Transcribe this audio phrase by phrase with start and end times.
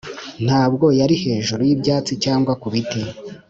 [0.45, 3.01] ntabwo yari hejuru y'ibyatsi, cyangwa ku giti;